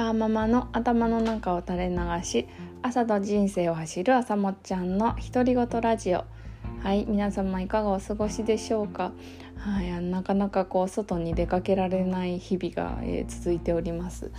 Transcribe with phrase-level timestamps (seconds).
[0.00, 2.48] ワーママの頭の中を垂れ流し
[2.80, 6.24] 朝と人生を走る朝もっちゃんの独り言ラジオ。
[6.82, 9.12] はい皆様いかがお過ごしでしょうか？
[9.58, 14.30] はい、なかなかこう外に出かけられない日々が、えー、続いております。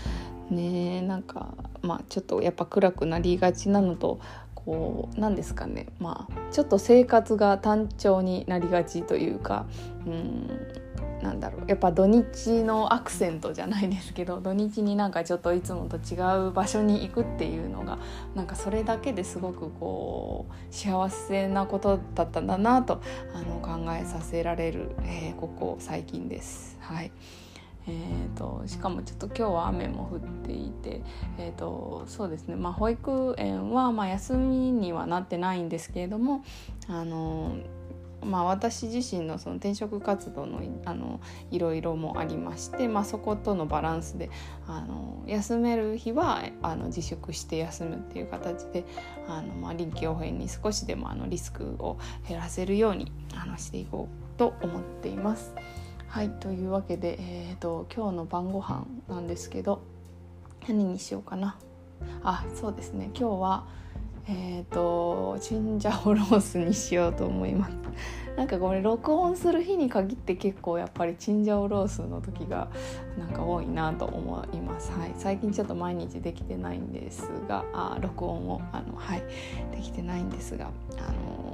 [0.49, 1.53] ねなんか
[1.83, 4.19] まあちょっとやっぱ暗くなりがちなのと
[4.55, 5.85] こうなんですかね。
[5.99, 9.67] まあちょっと生活が単調になりがちというか
[10.07, 10.49] うん
[11.21, 11.65] なんだろう。
[11.67, 16.17] やっぱ土日のアクセントじゃないですけど土日になんかちょっといつもと違
[16.47, 17.99] う場所に行くっていうのが
[18.35, 23.01] なんかそれだけですごくこう幸せなことだったんだなと
[23.33, 26.77] あの考えさせられる、えー、ここ最近です。
[26.81, 27.11] はい。
[27.87, 31.01] えーと、しかもちょっと今日は雨も降っていて、
[31.39, 36.43] えーと、そうですね、まあ、保育園はまあ休みにはなってないんですけれども
[36.87, 37.55] あの
[38.23, 44.29] まあ、私自身のその転職活動のあのいろいろもありまして、まあ、そことのバランスで
[44.67, 48.85] あの休める日はあの自粛して休むっていう形で
[49.27, 55.53] あの、まあ、臨機応変に少しでもあのリスクを減らせるようにあのしていこうと思っています。
[56.07, 59.81] はいというわけで、えーと、今日の晩ご飯なんですけど
[60.67, 61.57] 何にしようかな。
[62.23, 63.67] あそうですね今日は
[64.27, 67.73] えっ、ー、とチンジャオロースにしようと思います。
[68.37, 72.69] なんかこれ録音する日に限って結構やっぱりチンジャオロースの時が
[73.19, 79.23] なんか多いなと思います、はい、最近ちょっと毎日できてないんですがあ録音をあの、はい、
[79.75, 81.51] できてないんですがあの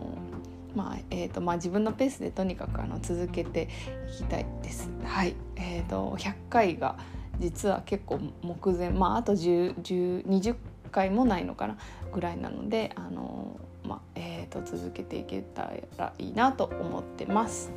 [0.75, 3.67] まあえーとまあ、自分のペースでとにかくあの続けて
[4.07, 4.91] いきたいです。
[5.03, 5.33] はい。
[5.55, 6.97] えーと、と100回が
[7.39, 10.55] 実は結構目前、まあ、あと10 10 20
[10.89, 11.77] 回もないのかな
[12.13, 17.71] ぐらいなのであの、まあえーと、続けていけたらいいなと思ってます。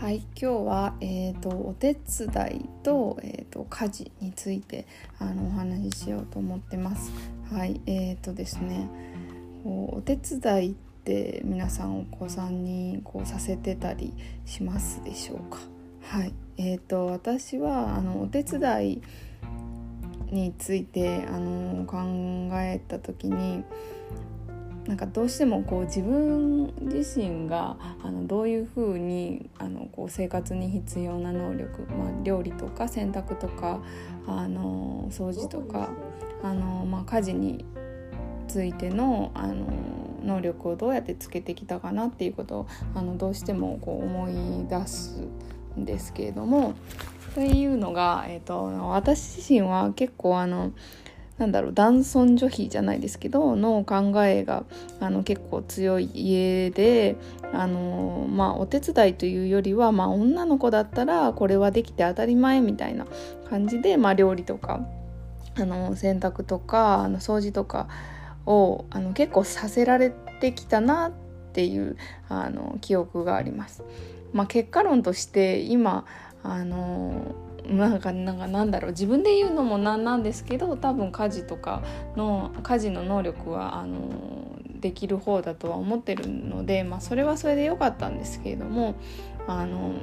[0.00, 4.86] はい、今日は、えーと、お手伝いと,、えーと、家事について
[5.20, 7.12] あのお話ししようと思ってます。
[7.52, 8.88] はいえーとですね、
[9.64, 10.74] お手伝いっ
[11.04, 14.12] て皆さんお子さんにこうさせてたり
[14.44, 15.58] しますでしょうか？
[16.02, 16.32] はい。
[16.56, 19.02] えーと、私はあのお手伝い
[20.30, 21.98] についてあの考
[22.60, 23.64] えた時に
[24.86, 33.82] なんかどうしてもこう自分自身があのどういうふうにあのこう生活に必要な能力、まあ、料理とか洗濯とか
[34.26, 35.90] あの掃除とか
[36.42, 37.64] あの、まあ、家事に
[38.48, 39.66] ついてのあの
[40.24, 45.20] 能力をどうやってつけてきたかなっていうことをあのどうしてもこう思い出す
[45.78, 46.74] んですけれども
[47.34, 50.72] というのが、えーと、私自身は結構あの
[51.38, 54.64] なんだろう男尊女卑じゃないですけどの考えが
[55.00, 57.16] あの結構強い家で
[57.54, 63.06] あの、まあ、お手伝いというよりは、まあ、女の子だったらこれはできて当たり前みたいな
[63.48, 64.86] 感じで、まあ、料理とか
[65.56, 67.88] あの洗濯とかあの掃除とか
[68.50, 71.12] をあの結構させられてきたなっ
[71.52, 71.96] ていう
[72.28, 73.84] あの記憶があります。
[74.32, 76.04] まあ、結果論として今
[76.42, 77.34] あの
[77.66, 81.82] なんかなんかなんだろう自分で言うのもなんなんですけど多分家事とか
[82.16, 88.94] の家事の能力はあのできる方だとは思ってるので、まあ、それはそれで良かったんですけれども
[89.46, 89.94] あの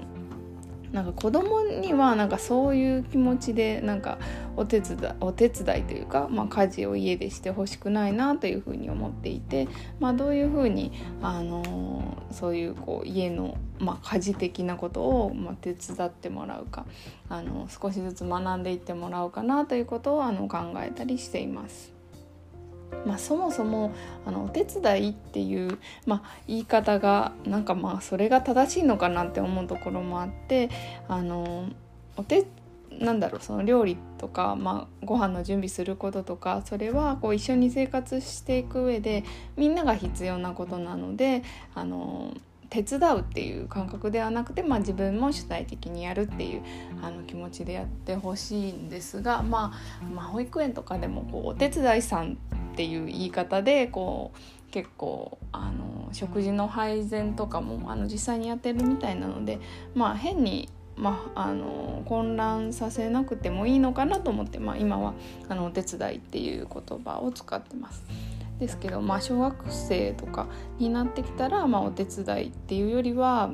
[0.97, 4.17] なんか子供にはなんかそういう気持ちでなんか
[4.55, 9.67] お手伝いお手伝いというか、まあ、家事を家でしてほしくないなというふうに思っていて、
[9.99, 10.91] まあ、どういうふうに、
[11.21, 16.87] あのそういうこう家の、まあ、家事的なことを、まあ、手伝ってもらうか、
[17.29, 21.96] あの少しずつ学んでいってもらおうかなということをあの考えたりしています。
[23.05, 23.93] まあ、そもそも
[24.25, 30.69] あのお手伝いっていう、まあ、言い方がなんかまあそれが正しいのかなって思うところもあって
[31.07, 31.69] あの
[32.17, 32.45] お手
[32.99, 39.23] なんだろうその料理とか、まあ、ご飯の準備することとかそれはこう一緒に生活していく上で
[39.55, 41.43] みんなが必要なことなので
[41.75, 42.33] あの
[42.69, 46.61] 手伝うっていう感覚ではなくて、まあ、自分も主体的にやるっていう
[47.01, 52.37] あの気持ちでやってほしいんですが、まあ、まあ保育園とかでもこうお手伝いさん
[52.73, 59.59] っていう言い方でこう結構あの食事の配膳とかもあの実際にやってるみたいなので
[59.95, 65.13] まあ変にまあ、あの混乱させなくてもいいのかなと思って、まあ、今は
[65.47, 68.03] あのお手伝いっていう言葉を使ってます。
[68.59, 70.47] ですけど、まあ、小学生とか
[70.79, 73.51] になってきたら、まあ、お手伝いっていうよりは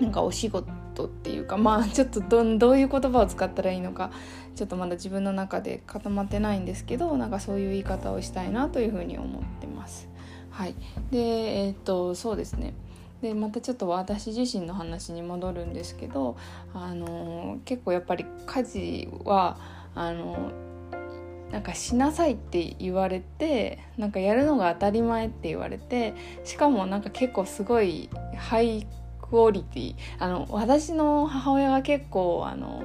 [0.00, 4.10] なんかお仕事っていうかまあちょっとどどういう言葉を使ったらいいのか
[4.54, 10.08] ちょっとまだ自分の中で固まってないんですけどなんかそういう言い方をしたいなというふうに思ってます。
[10.50, 10.74] はい
[11.10, 12.74] でえっ、とそうですね
[13.22, 16.36] でまたちょっと私自身の話に戻るんですけど
[16.74, 19.58] あの結構やっぱり家事は
[19.94, 20.50] あの
[21.50, 26.14] なんかしなさいって言われてなんかやるのが当たり前って言われて
[26.44, 28.86] しかもなんか結構すごいハイ
[29.20, 32.84] クオリティあの私の母親が結構あの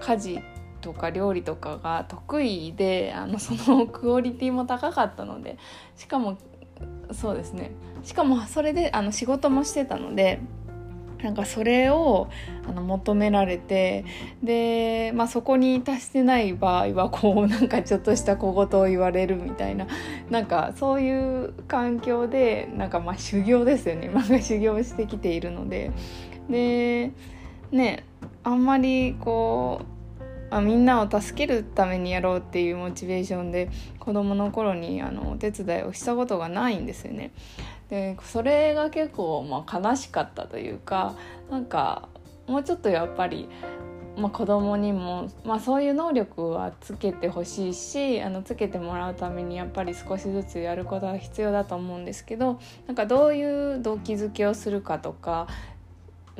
[0.00, 0.40] 家事
[0.80, 5.58] とか料理とかが得意であのそのクオリティも高かったので
[5.96, 6.38] しかも
[7.12, 7.72] そうですね。
[8.02, 10.40] しかもそれであの仕事もしてたので
[11.22, 12.28] なんかそれを
[12.68, 14.04] あの求められて
[14.42, 19.86] で、まあ、そこに達してない場合はこうなんかちょっとした小言を言われるみたいな
[20.30, 25.90] なんかそういう環境でなんかまあ修行ですよね 漫画修行してきているので
[26.48, 27.12] で
[27.70, 28.04] ね
[28.42, 30.00] あんまりこう
[30.50, 33.70] あみんなを助けるためにやろうっていうモチベーションで
[34.00, 37.30] 子どもの頃にあのお手伝いをしたことがないんですよね。
[37.90, 41.16] でそれが結構、まあ、悲しかったというか
[41.50, 42.08] なんか
[42.46, 43.48] もうちょっとやっぱり、
[44.16, 55.48] まあ、子供にも、まあ、そういう能力はつけてほしいしあのつけてもらうためにやっぱり少しずつやることは必要だと思うんですけどなんかどういう動機づけをするかとか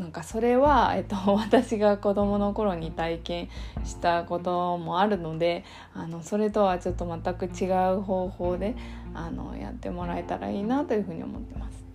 [0.01, 3.49] なんかそれは、えっと、 私が子どもの頃に体験
[3.85, 5.63] したこともあるので
[5.95, 8.75] あのそれとはちょっと全く違う方法で
[9.13, 11.90] あのやってもらえたらいいなというふうに思ってます。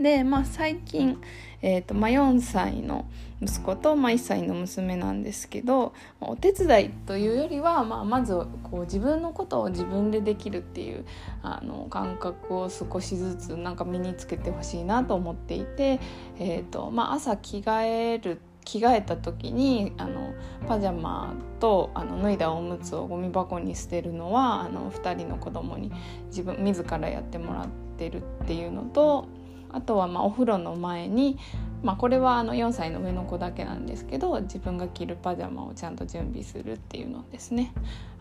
[0.00, 1.20] で、まあ、最近、
[1.62, 3.06] えーとまあ、4歳の
[3.40, 11.04] 息子と、まあ、1歳の娘なんですけどお手伝いというよりは、まあ、まずこう自分のことを自分でできるっていう
[11.42, 16.00] あの感覚を少しずつなんか身につけてほしいなと思っていて、
[16.38, 20.32] えーとまあ、朝着替える着替えた時にあの
[20.66, 25.92] パジャマとあの脱いだおむつをゴミ箱に捨てるのはあの2人の子供に
[26.28, 27.68] 自分自らやってもらっ
[27.98, 29.28] てるっていうのと
[29.74, 31.36] あとはまあお風呂の前に、
[31.82, 37.72] まあ、これはあの4歳の上の子だけなんですけど自分が着るパジャマをちゃんと準備するっていうのですね。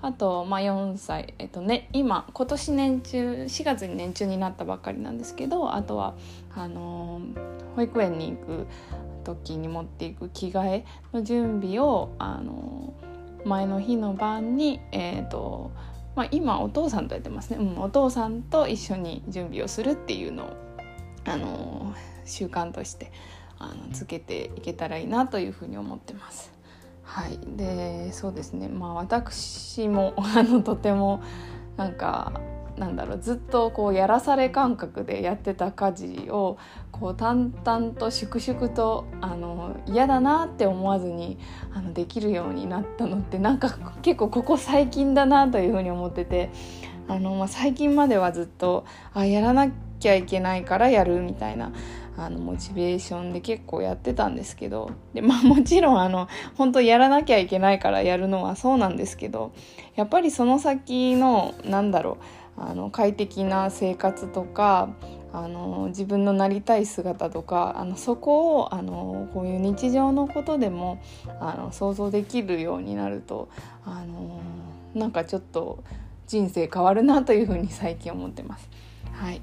[0.02, 6.16] あと、まあ、4歳、えっとね、今今年年中4月に年中になったばっかりなんですけどあとは
[6.56, 7.22] あの
[7.76, 8.68] 保育園に行く
[9.24, 12.94] 時に持っていく着替えの準備をあの
[13.46, 15.72] 前の日の晩にえ、ー、と
[16.16, 20.48] まあ、今お父さんとやってますね、うん、お父さんと一緒に準備をするっていうのを
[21.26, 21.94] あの
[22.26, 23.12] 習慣として
[23.60, 26.52] あのつけていけたらいいなというふうに思ってます。
[27.04, 31.22] はい、でそうですねまあ私も あのとても
[31.78, 32.32] なんか
[32.78, 36.58] なんだろうずっとこうやらされ感覚でやってた家事を
[36.92, 41.38] こう淡々と粛々とあの嫌だなって思わずに
[41.74, 43.70] あのできるようになったのってなんか
[44.02, 46.50] 結構ここ最近だなというふうに思ってて
[47.08, 49.74] あの、まあ、最近まではずっとあやらなきゃ
[50.12, 51.72] いけないからやるみたいな
[52.18, 56.28] あのモチベーションで結構やってたんですけどで、まあ、 もちろんあの
[56.58, 59.52] 本当やらなきゃいけないからやるのはそうなんですけど
[59.96, 62.18] やっぱりその先のなんだろ
[62.58, 64.90] うあの快適な生活とか
[65.34, 71.02] あの自分のなりたい姿とかあのそこをあのこういう日常のことでも
[71.40, 73.50] あの想像できるようになると
[73.84, 74.42] あの
[74.94, 75.84] なんかちょっと
[76.28, 78.70] 人生変わるなというふうに最近思ってます。
[79.12, 79.42] はい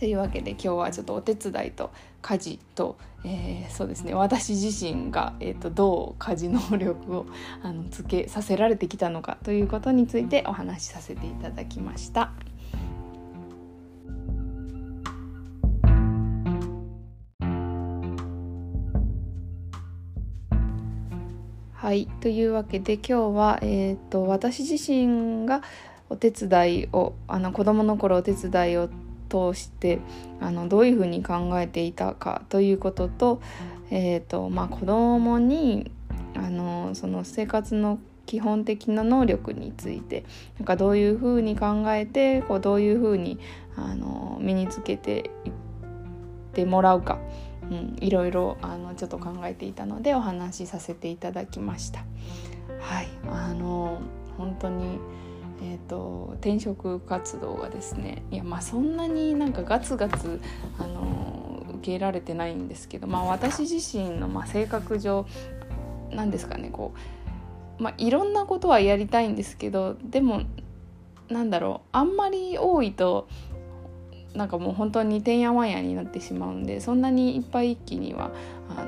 [0.00, 1.90] というわけで今日はちょっとお手伝いと
[2.22, 7.26] 家事と、えー、そうですね私自身が、えーと、どう家事能力を
[7.62, 12.32] あのつけさせられてきたのかということについてお話しさせていただきました。
[21.74, 25.62] はいというわけで今日は、えーと、と私自身が
[26.08, 28.88] お手伝いをあの子供の頃お手伝いを
[29.30, 30.00] 通して
[30.40, 33.40] あのどういうふうに考えていたかということと,、
[33.90, 35.90] えーとまあ、子供に
[36.34, 40.24] あのその生活の基本的な能力について
[40.58, 43.38] なんかどういうふうに考えてこうどういうふうに
[43.76, 45.52] あの身につけていっ
[46.52, 47.18] てもらうか、
[47.70, 52.04] うん、いろいろあのちょっと考えていたのでお話しさせていただきました。
[52.80, 54.00] はいあの
[54.38, 54.98] 本当に
[55.62, 60.40] えーと、転職活動がですねいやまあそんなになんかガツガツ、
[60.78, 65.26] あの受け入れられてないんですけど、まあ、私自身のまあ性格上
[66.10, 66.94] 何ですかねこ
[67.78, 70.42] う、まあ、いろんなことはやりたいんですけどでも
[71.28, 73.28] なんだろうあんまり多いと
[74.34, 78.30] なんかもう本当にてんやわんやになってしまうんでそんなにいっぱい一気には
[78.76, 78.84] あ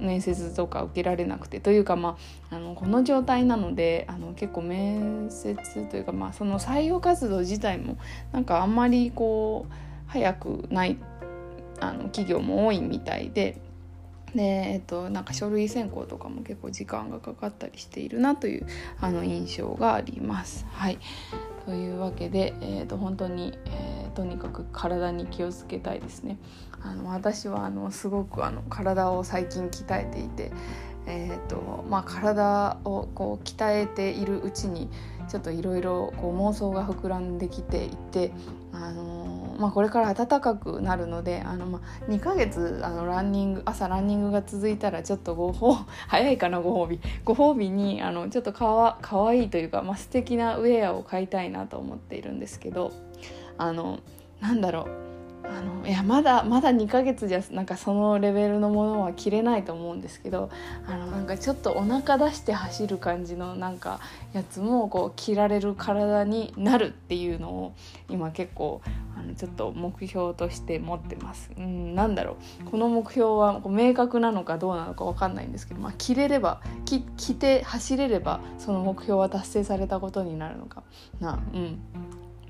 [0.00, 2.16] 面接とか受けられなくてというか、ま
[2.50, 5.56] あ、あのこの状態なのであの結構面接
[5.88, 7.96] というか、まあ、その採用活動自体も
[8.32, 9.72] なんかあんまりこう
[10.06, 10.98] 早くない
[11.80, 13.60] あの企業も多いみたいで。
[14.34, 18.66] でえっと、なんか書類選考とかも結構時間がかかったりしているなという
[19.00, 20.66] あの印象があります。
[20.72, 20.98] はい、
[21.64, 26.38] というわけで、えーと、本当に、えー、とにかく体に気をつけたいですね。
[26.82, 30.52] あの私はあのすごくあの体を最近鍛えていて、
[31.06, 34.88] えーとまあ、体をこう鍛えているうちに
[35.28, 38.32] ちょっといろいろ妄想が膨らんできていて、
[38.72, 39.15] あの
[39.58, 47.00] まあ、これから暖かくなるのであの、まあ、2ヶ月あのランニング朝ランニングが続いたらちょっとご褒 早いかなご褒美。
[47.24, 52.92] ご褒美にあのちょっとかわかわいいというか、まあ、素敵なウェアを買いたいなと思っているんですけど
[53.58, 54.00] あの
[54.40, 55.15] なんだろう。
[55.48, 60.50] あのいやまだまだ2ヶ月じゃなんかそのレベルのものは着れないと思うんですけど
[60.86, 64.00] あのなんかちょっとお腹出して走る感じのなんか
[64.32, 67.74] やつもこう着られる体になるっていうのを
[68.08, 68.82] 今結構
[69.16, 71.50] あのちょっと目標として持ってます。
[71.56, 72.36] うん、なだろ
[72.66, 80.82] うこの目標は明確なのかどうなのか分かんないんですけど、まあ、着れれば着着て走れればその目標は達成されたことになるのか
[81.20, 81.40] な。
[81.54, 81.78] うん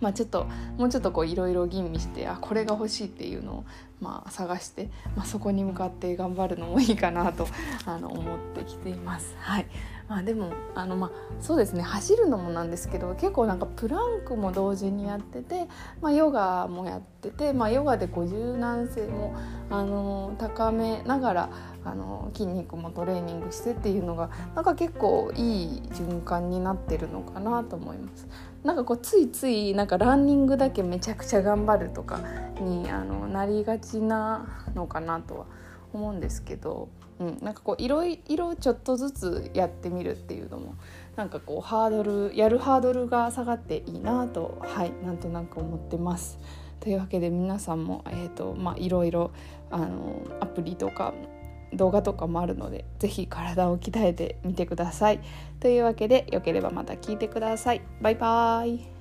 [0.00, 3.64] まあ、ちょっともうちょっといろいろ吟味してあこれが欲しいっていうのを、
[4.00, 7.48] まあ、探して、まあ、そこに向かって頑張るのもいいかなと
[7.86, 9.34] あの思ってきています。
[9.38, 9.66] はい
[10.08, 11.10] まあ、でもあの、まあ、
[11.40, 15.66] そうですね走るのもなんですけど結構なんかプランクも同時にやってて、
[16.00, 19.34] まあ、ヨガもやってて、まあ、ヨガでこう柔軟性も
[19.68, 21.50] あの高めながら
[21.84, 28.28] あの筋肉もトレーニングしてっていうのがなんか結構いい循環になってるのかなと思います。
[28.64, 32.20] なんかこうついついなんかランニングだけめちゃくちゃ頑張るとか
[32.60, 35.46] にあのなりがちなのかなとは
[35.92, 40.74] 思うんですけど、うん、なんかこういろいろちょっとずつやってみるっていうのも
[41.16, 46.38] なんかこうハードルやるハードルが下がっていいなとはいなんとなく思ってます。
[46.80, 49.32] というわけで皆さんも、えーとまあ、いろいろ
[49.70, 51.14] あのアプリとか
[51.72, 55.20] 動画とかもあるので是非体を鍛えてみてください。
[55.58, 57.82] というわけでよければまた聞いてください。
[58.00, 58.95] バイバーイ